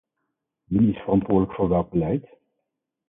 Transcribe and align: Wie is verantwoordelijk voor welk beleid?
Wie 0.65 0.89
is 0.89 0.97
verantwoordelijk 0.97 1.53
voor 1.55 1.69
welk 1.69 1.89
beleid? 1.89 2.29